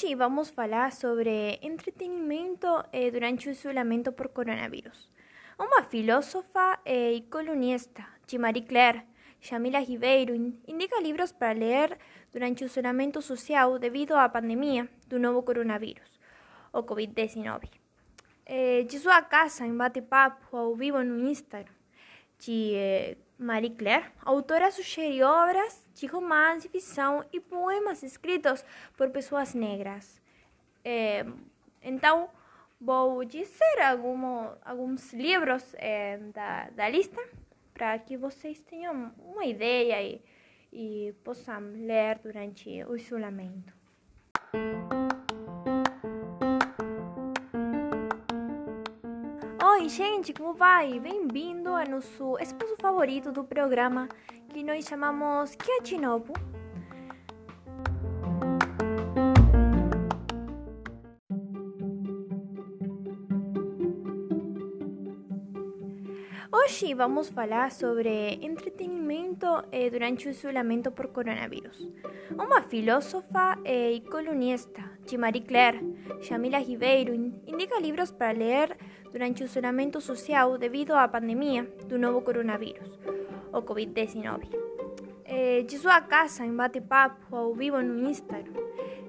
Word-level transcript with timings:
Hoje 0.00 0.14
vamos 0.14 0.48
falar 0.50 0.92
sobre 0.92 1.58
entretenimento 1.60 2.84
eh, 2.92 3.10
durante 3.10 3.48
o 3.48 3.50
isolamento 3.50 4.12
por 4.12 4.28
coronavírus. 4.28 5.10
Uma 5.58 5.82
filósofa 5.82 6.78
eh, 6.84 7.14
e 7.14 7.22
colunista, 7.22 8.06
de 8.24 8.38
Marie 8.38 8.62
Claire, 8.62 9.02
Jamila 9.40 9.80
Ribeiro, 9.80 10.36
indica 10.68 11.00
livros 11.00 11.32
para 11.32 11.52
ler 11.52 11.98
durante 12.32 12.62
o 12.62 12.66
isolamento 12.66 13.20
social 13.20 13.76
devido 13.80 14.14
à 14.14 14.28
pandemia 14.28 14.88
do 15.08 15.18
novo 15.18 15.42
coronavírus, 15.42 16.20
o 16.72 16.80
Covid-19. 16.84 17.68
Eh, 18.46 18.84
de 18.84 19.00
casa, 19.28 19.66
em 19.66 19.76
bate-papo 19.76 20.56
ao 20.56 20.76
vivo 20.76 21.02
no 21.02 21.28
Instagram, 21.28 21.74
de 22.38 23.18
Marie 23.38 23.70
Claire, 23.70 24.06
autora 24.24 24.70
sugere 24.70 25.22
obras 25.22 25.88
de 25.94 26.06
romance, 26.06 26.68
ficção 26.68 27.24
e 27.32 27.38
poemas 27.38 28.02
escritos 28.02 28.64
por 28.96 29.10
pessoas 29.10 29.54
negras. 29.54 30.20
É, 30.84 31.24
então, 31.80 32.28
vou 32.80 33.24
dizer 33.24 33.80
algum, 33.80 34.48
alguns 34.64 35.12
livros 35.12 35.74
é, 35.74 36.18
da, 36.34 36.68
da 36.70 36.88
lista 36.88 37.20
para 37.72 37.96
que 38.00 38.16
vocês 38.16 38.60
tenham 38.62 39.12
uma 39.18 39.44
ideia 39.44 40.02
e, 40.02 40.20
e 40.72 41.12
possam 41.22 41.60
ler 41.60 42.18
durante 42.18 42.84
o 42.84 42.96
isolamento. 42.96 43.72
Oi, 49.80 49.88
gente, 49.88 50.32
como 50.32 50.54
vai? 50.54 50.98
Bem-vindo 50.98 51.68
ao 51.68 51.88
nosso 51.88 52.36
espaço 52.40 52.74
favorito 52.80 53.30
do 53.30 53.44
programa 53.44 54.08
que 54.48 54.64
nós 54.64 54.84
chamamos 54.84 55.54
Kiachinobu. 55.54 56.32
Hoje 66.50 66.92
vamos 66.94 67.28
falar 67.28 67.70
sobre 67.70 68.40
entretenimento 68.42 69.46
eh, 69.70 69.88
durante 69.90 70.26
o 70.26 70.30
isolamento 70.30 70.90
por 70.90 71.06
coronavírus. 71.08 71.88
Uma 72.32 72.62
filósofa 72.62 73.56
eh, 73.64 73.92
e 73.92 74.00
colunista, 74.00 74.82
de 75.06 75.16
Marie 75.16 75.42
Claire, 75.42 75.80
Jamila 76.20 76.58
Ribeiro, 76.58 77.14
indica 77.14 77.78
livros 77.78 78.10
para 78.10 78.32
ler 78.32 78.76
durante 79.12 79.42
o 79.42 79.46
isolamento 79.46 80.00
social 80.00 80.58
devido 80.58 80.92
à 80.92 81.06
pandemia 81.08 81.64
do 81.86 81.98
novo 81.98 82.22
coronavírus, 82.22 82.88
o 83.52 83.62
Covid-19. 83.62 84.48
Eh, 85.24 85.62
de 85.62 85.78
sua 85.78 86.00
casa, 86.00 86.44
em 86.44 86.54
bate-papo 86.54 87.36
ao 87.36 87.54
vivo 87.54 87.82
no 87.82 88.08
Instagram, 88.08 88.52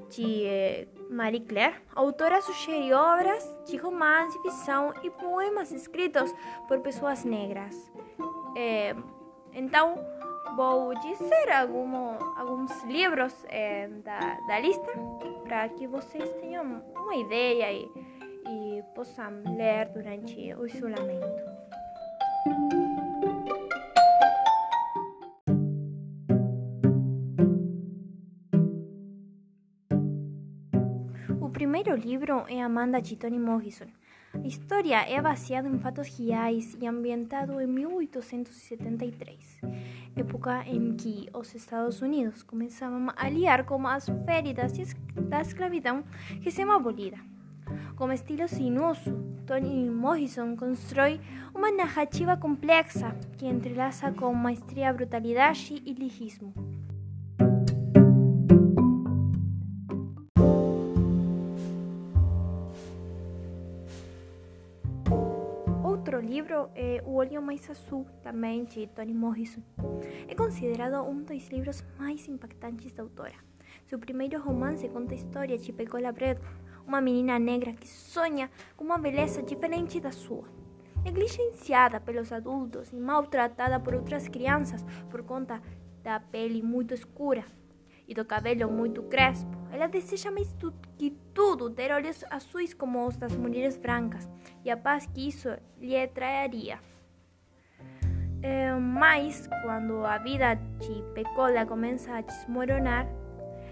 de 0.09 0.45
eh, 0.45 0.87
Marie 1.09 1.41
Claire, 1.41 1.75
a 1.95 2.01
autora 2.01 2.41
sugere 2.41 2.93
obras 2.93 3.43
de 3.65 3.77
romance, 3.77 4.37
ficção 4.41 4.93
e 5.03 5.09
poemas 5.09 5.71
escritos 5.71 6.33
por 6.67 6.79
pessoas 6.81 7.23
negras. 7.23 7.75
É, 8.55 8.95
então, 9.53 9.95
vou 10.55 10.93
dizer 10.95 11.51
algum, 11.51 11.95
alguns 12.35 12.83
livros 12.83 13.33
é, 13.47 13.87
da, 13.87 14.19
da 14.47 14.59
lista 14.59 14.91
para 15.43 15.69
que 15.69 15.87
vocês 15.87 16.31
tenham 16.33 16.83
uma 16.95 17.15
ideia 17.15 17.71
e, 17.71 17.89
e 18.79 18.83
possam 18.95 19.43
ler 19.57 19.89
durante 19.89 20.53
o 20.53 20.65
isolamento. 20.65 21.43
O 31.41 31.49
primeiro 31.49 31.93
livro 31.95 32.45
é 32.47 32.61
Amanda 32.61 33.01
de 33.01 33.17
Toni 33.17 33.37
Morrison. 33.37 33.87
A 34.33 34.47
história 34.47 35.01
é 35.09 35.21
baseada 35.21 35.67
em 35.67 35.77
fatos 35.79 36.07
reais 36.17 36.77
e 36.79 36.87
ambientado 36.87 37.59
em 37.59 37.67
1873, 37.67 39.59
época 40.15 40.63
em 40.67 40.95
que 40.95 41.27
os 41.33 41.53
Estados 41.53 42.01
Unidos 42.01 42.43
começavam 42.43 43.07
a 43.15 43.27
lidar 43.27 43.65
com 43.65 43.85
as 43.87 44.07
feridas 44.25 44.71
da 45.27 45.41
escravidão 45.41 46.03
recém-abolida. 46.41 47.17
Com 47.99 48.13
estilo 48.13 48.47
sinuoso, 48.47 49.11
Toni 49.45 49.89
Morrison 49.89 50.55
constrói 50.55 51.19
uma 51.53 51.69
narrativa 51.69 52.37
complexa 52.37 53.13
que 53.37 53.45
entrelaça 53.45 54.09
com 54.09 54.33
maestria 54.33 54.93
brutalidade 54.93 55.83
e 55.85 55.91
lirismo. 55.91 56.53
Outro 65.83 66.21
livro 66.21 66.69
é 66.73 67.03
O 67.05 67.15
Olho 67.15 67.41
Mais 67.41 67.69
Azul, 67.69 68.05
também 68.23 68.63
de 68.63 68.87
Toni 68.87 69.13
Morrison. 69.13 69.61
É 70.25 70.33
considerado 70.33 71.05
um 71.05 71.21
dos 71.21 71.49
livros 71.49 71.83
mais 71.97 72.25
impactantes 72.29 72.93
da 72.93 73.03
autora. 73.03 73.35
Seu 73.87 73.99
primeiro 73.99 74.41
romance 74.41 74.87
conta 74.87 75.13
a 75.13 75.17
história 75.17 75.57
de 75.57 75.73
Pecola 75.73 76.13
Bredon, 76.13 76.47
uma 76.89 76.99
menina 76.99 77.37
negra 77.37 77.71
que 77.73 77.87
sonha 77.87 78.49
com 78.75 78.83
uma 78.83 78.97
beleza 78.97 79.43
diferente 79.43 79.99
da 79.99 80.11
sua. 80.11 80.49
Negligenciada 81.03 81.99
pelos 81.99 82.31
adultos 82.33 82.91
e 82.91 82.95
maltratada 82.95 83.79
por 83.79 83.93
outras 83.93 84.27
crianças 84.27 84.83
por 85.09 85.23
conta 85.23 85.61
da 86.03 86.19
pele 86.19 86.61
muito 86.61 86.93
escura 86.93 87.45
e 88.07 88.13
do 88.13 88.25
cabelo 88.25 88.71
muito 88.71 89.03
crespo, 89.03 89.51
ela 89.71 89.87
deseja 89.87 90.31
mais 90.31 90.51
do 90.53 90.73
que 90.97 91.11
tudo 91.33 91.69
ter 91.69 91.91
olhos 91.91 92.25
azuis 92.31 92.73
como 92.73 93.05
os 93.05 93.15
das 93.17 93.35
mulheres 93.37 93.77
brancas 93.77 94.27
e 94.65 94.71
a 94.71 94.75
paz 94.75 95.05
que 95.05 95.27
isso 95.27 95.49
lhe 95.79 96.07
traria. 96.07 96.79
É, 98.41 98.73
mas, 98.73 99.47
quando 99.63 100.03
a 100.05 100.17
vida 100.17 100.55
de 100.55 101.03
Pecola 101.13 101.65
começa 101.65 102.15
a 102.15 102.21
desmoronar, 102.21 103.05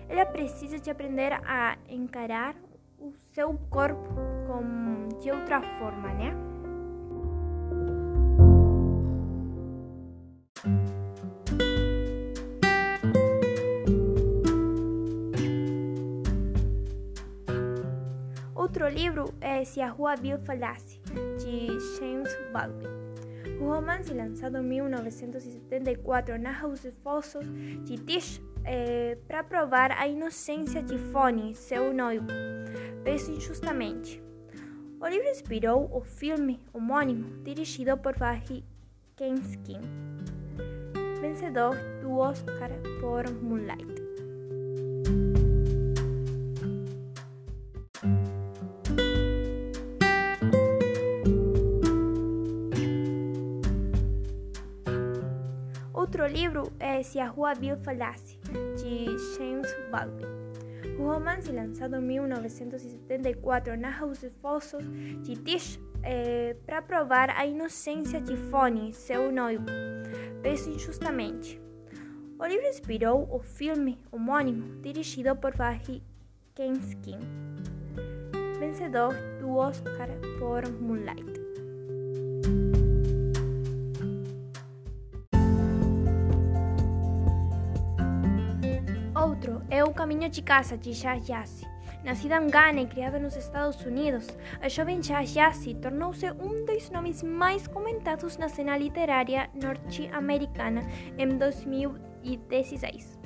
ela 0.07 0.25
precisa 0.25 0.77
de 0.77 0.91
aprender 0.91 1.33
a 1.33 1.77
encarar 1.89 2.53
o 2.99 3.11
seu 3.33 3.53
corpo 3.69 4.09
com, 4.47 5.19
de 5.19 5.31
outra 5.31 5.61
forma, 5.61 6.13
né? 6.13 6.33
Outro 18.55 18.87
livro 18.89 19.33
é 19.39 19.63
Se 19.63 19.81
a 19.81 19.89
Rua 19.89 20.15
Bill 20.15 20.39
Falasse, 20.39 20.99
de 21.39 21.67
James 21.97 22.35
Baldwin. 22.51 22.97
O 23.59 23.65
romance, 23.65 24.13
lançado 24.13 24.57
em 24.57 24.63
1974, 24.63 26.37
narra 26.37 26.67
os 26.67 26.85
esforços 26.85 27.45
de 27.85 27.97
Tish 27.97 28.41
eh, 28.65 29.17
para 29.27 29.43
provar 29.43 29.91
a 29.93 30.07
inocência 30.07 30.83
de 30.83 30.97
Fonny, 30.97 31.55
seu 31.55 31.93
noivo, 31.93 32.27
preso 33.07 33.31
injustamente. 33.31 34.21
O 34.99 35.07
livro 35.07 35.29
inspirou 35.29 35.89
o 35.93 36.01
filme 36.01 36.59
homônimo, 36.73 37.41
dirigido 37.41 37.97
por 37.97 38.17
Barry 38.17 38.65
Kenskin, 39.15 39.79
vencedor 41.21 41.73
do 42.01 42.17
Oscar 42.17 42.69
por 42.99 43.23
Moonlight. 43.41 43.95
Outro 55.93 56.27
livro 56.27 56.73
é 56.77 57.01
Se 57.03 57.21
a 57.21 57.29
Rua 57.29 57.55
Bill 57.55 57.77
Falasse, 57.77 58.37
de 58.75 59.05
James 59.37 59.73
Baldwin. 59.89 60.36
Romance, 61.03 61.51
lançado 61.51 61.95
em 61.95 62.01
1974, 62.01 63.77
narra 63.77 64.05
os 64.05 64.23
esforços 64.23 64.83
de 65.23 65.35
Tish 65.35 65.79
para 66.65 66.81
provar 66.81 67.29
a 67.31 67.45
inocência 67.45 68.19
de 68.19 68.35
Fonny, 68.35 68.93
seu 68.93 69.31
noivo, 69.31 69.65
preso 70.41 70.69
injustamente. 70.69 71.61
O 72.39 72.45
livro 72.45 72.67
inspirou 72.67 73.27
o 73.31 73.39
filme 73.39 73.97
homônimo, 74.11 74.81
dirigido 74.81 75.35
por 75.35 75.55
Barry 75.55 76.03
Kenskin, 76.53 77.19
vencedor 78.59 79.13
do 79.39 79.55
Oscar 79.55 80.09
por 80.39 80.69
Moonlight. 80.71 81.36
Caminho 90.07 90.29
de 90.29 90.41
Casa, 90.41 90.77
de 90.77 90.93
Shah. 90.93 91.17
Nascida 92.01 92.37
em 92.37 92.47
Ghana 92.47 92.79
e 92.79 92.87
criada 92.87 93.19
nos 93.19 93.35
Estados 93.35 93.83
Unidos, 93.83 94.25
a 94.61 94.69
jovem 94.69 95.03
Shah 95.03 95.51
tornou-se 95.81 96.31
um 96.31 96.63
dos 96.63 96.89
nomes 96.89 97.21
mais 97.21 97.67
comentados 97.67 98.37
na 98.37 98.47
cena 98.47 98.77
literária 98.77 99.49
norte-americana 99.53 100.81
em 101.17 101.37
2016. 101.37 103.19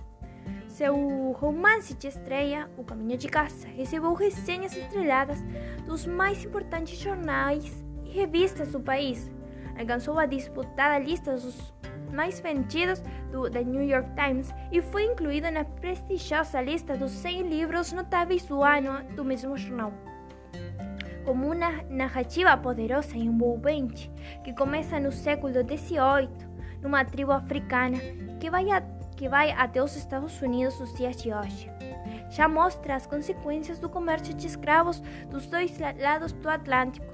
Seu 0.69 1.31
romance 1.33 1.93
de 1.93 2.07
estreia, 2.07 2.67
O 2.75 2.83
Caminho 2.83 3.15
de 3.15 3.29
Casa, 3.29 3.67
recebeu 3.67 4.15
resenhas 4.15 4.75
estreladas 4.75 5.37
dos 5.85 6.07
mais 6.07 6.43
importantes 6.43 6.97
jornais 6.97 7.85
e 8.03 8.09
revistas 8.09 8.71
do 8.71 8.79
país. 8.79 9.29
Alcançou 9.77 10.17
a 10.17 10.25
disputada 10.25 10.97
lista 10.97 11.33
dos 11.33 11.71
mais 12.11 12.39
vendidos 12.39 13.01
do 13.31 13.49
The 13.49 13.63
New 13.63 13.83
York 13.83 14.09
Times 14.15 14.53
e 14.71 14.81
foi 14.81 15.05
incluído 15.05 15.49
na 15.51 15.63
prestigiosa 15.63 16.61
lista 16.61 16.97
dos 16.97 17.11
100 17.11 17.43
livros 17.43 17.91
notáveis 17.91 18.45
do 18.45 18.61
ano 18.61 19.03
do 19.15 19.23
mesmo 19.23 19.57
jornal. 19.57 19.93
Como 21.25 21.47
uma 21.47 21.83
narrativa 21.89 22.57
poderosa 22.57 23.15
e 23.15 23.25
envolvente 23.25 24.11
que 24.43 24.53
começa 24.53 24.99
no 24.99 25.11
século 25.11 25.53
XVIII, 25.53 26.51
numa 26.81 27.05
tribo 27.05 27.31
africana 27.31 27.97
que 28.39 28.49
vai, 28.49 28.69
a, 28.71 28.81
que 29.15 29.29
vai 29.29 29.51
até 29.51 29.83
os 29.83 29.95
Estados 29.95 30.41
Unidos 30.41 30.79
nos 30.79 30.93
dias 30.95 31.15
de 31.15 31.31
hoje. 31.31 31.69
Já 32.29 32.47
mostra 32.47 32.95
as 32.95 33.05
consequências 33.05 33.77
do 33.79 33.89
comércio 33.89 34.33
de 34.33 34.47
escravos 34.47 34.99
dos 35.29 35.45
dois 35.47 35.77
lados 35.79 36.31
do 36.31 36.49
Atlântico, 36.49 37.05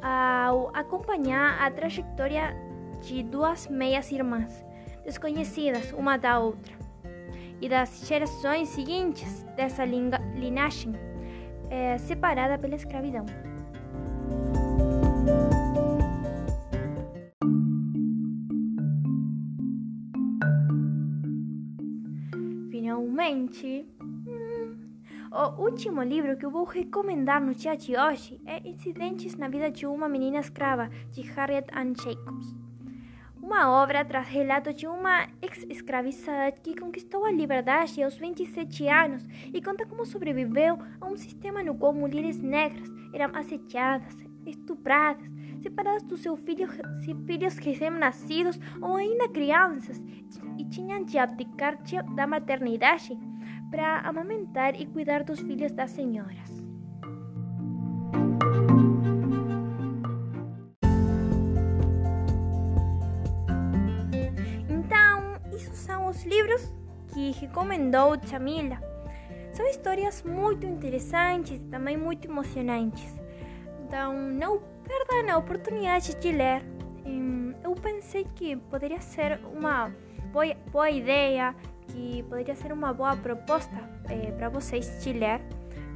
ao 0.00 0.74
acompanhar 0.74 1.60
a 1.60 1.70
trajetória 1.70 2.56
de 3.02 3.22
duas 3.22 3.66
meias-irmãs, 3.66 4.64
desconhecidas 5.04 5.92
uma 5.92 6.16
da 6.16 6.38
outra, 6.38 6.72
e 7.60 7.68
das 7.68 8.06
gerações 8.06 8.68
seguintes 8.68 9.44
dessa 9.56 9.84
linhagem, 9.84 10.92
é, 11.70 11.98
separada 11.98 12.58
pela 12.58 12.74
escravidão. 12.74 13.26
Finalmente, 22.70 23.86
hum, 24.00 24.76
o 25.30 25.62
último 25.62 26.02
livro 26.02 26.36
que 26.36 26.44
eu 26.44 26.50
vou 26.50 26.64
recomendar 26.64 27.40
no 27.40 27.54
dia 27.54 27.76
de 27.76 27.96
hoje 27.96 28.40
é 28.44 28.58
Incidentes 28.68 29.36
na 29.36 29.48
Vida 29.48 29.70
de 29.70 29.86
uma 29.86 30.08
Menina 30.08 30.38
Escrava, 30.38 30.88
de 31.10 31.22
Harriet 31.22 31.66
Ann 31.74 31.94
Jacobs. 31.94 32.61
Uma 33.42 33.68
obra 33.68 34.04
traz 34.04 34.28
relato 34.28 34.72
de 34.72 34.86
uma 34.86 35.26
ex-escravizada 35.42 36.52
que 36.52 36.78
conquistou 36.78 37.24
a 37.24 37.32
liberdade 37.32 38.00
aos 38.00 38.16
27 38.16 38.86
anos 38.86 39.26
e 39.52 39.60
conta 39.60 39.84
como 39.84 40.06
sobreviveu 40.06 40.78
a 41.00 41.06
um 41.06 41.16
sistema 41.16 41.60
no 41.60 41.74
qual 41.74 41.92
mulheres 41.92 42.40
negras 42.40 42.88
eram 43.12 43.34
assediadas, 43.34 44.16
estupradas, 44.46 45.28
separadas 45.60 46.04
dos 46.04 46.20
seus 46.22 46.40
filhos, 46.40 46.70
filhos 47.26 47.56
recém-nascidos 47.56 48.60
ou 48.80 48.94
ainda 48.94 49.28
crianças 49.28 50.00
e 50.56 50.64
tinham 50.66 51.04
de 51.04 51.18
abdicar 51.18 51.76
da 52.14 52.28
maternidade 52.28 53.18
para 53.72 53.98
amamentar 54.00 54.80
e 54.80 54.86
cuidar 54.86 55.24
dos 55.24 55.40
filhos 55.40 55.72
das 55.72 55.90
senhoras. 55.90 56.51
Que 67.12 67.30
recomendou 67.32 68.16
Chamila. 68.26 68.78
São 69.52 69.66
histórias 69.66 70.22
muito 70.22 70.66
interessantes 70.66 71.60
e 71.60 71.64
também 71.64 71.96
muito 71.96 72.26
emocionantes. 72.26 73.14
Então, 73.84 74.14
não 74.14 74.60
perda 74.84 75.34
a 75.34 75.38
oportunidade 75.38 76.14
de 76.14 76.32
ler. 76.32 76.62
Eu 77.62 77.74
pensei 77.74 78.26
que 78.34 78.56
poderia 78.56 79.00
ser 79.00 79.40
uma 79.54 79.90
boa, 80.70 80.90
ideia, 80.90 81.54
que 81.88 82.22
poderia 82.24 82.54
ser 82.54 82.72
uma 82.72 82.92
boa 82.92 83.16
proposta 83.16 83.76
é, 84.08 84.30
para 84.32 84.48
vocês 84.48 85.02
de 85.02 85.12
ler 85.12 85.40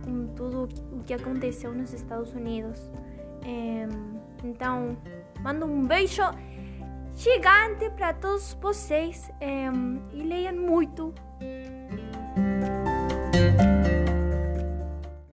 com 0.05 0.29
tudo 0.35 0.69
o 0.93 1.03
que 1.03 1.13
aconteceu 1.13 1.75
nos 1.75 1.93
Estados 1.93 2.33
Unidos. 2.33 2.91
É, 3.45 3.89
então, 4.45 4.97
mando 5.43 5.67
um 5.67 5.85
beijo 5.85 6.23
gigante 7.17 7.89
para 7.97 8.13
todos 8.13 8.53
vocês 8.61 9.31
é, 9.41 9.67
e 10.13 10.23
leiam 10.23 10.55
muito. 10.55 11.15